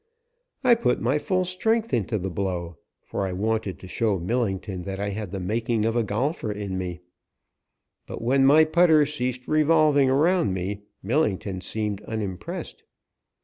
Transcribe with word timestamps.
I 0.63 0.73
put 0.73 0.99
my 0.99 1.19
full 1.19 1.45
strength 1.45 1.93
into 1.93 2.17
the 2.17 2.31
blow, 2.31 2.79
for 3.03 3.27
I 3.27 3.33
wanted 3.33 3.77
to 3.77 3.87
show 3.87 4.17
Millington 4.17 4.81
that 4.81 4.99
I 4.99 5.09
had 5.09 5.29
the 5.29 5.39
making 5.39 5.85
of 5.85 5.95
a 5.95 6.01
golfer 6.01 6.51
in 6.51 6.75
me; 6.75 7.01
but 8.07 8.19
when 8.19 8.43
my 8.43 8.65
putter 8.65 9.05
ceased 9.05 9.47
revolving 9.47 10.09
around 10.09 10.55
me 10.55 10.85
Millington 11.03 11.61
seemed 11.61 12.01
unimpressed. 12.05 12.81